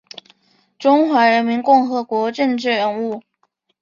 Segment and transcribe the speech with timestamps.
[0.79, 3.21] 中华人民共和国政治人物。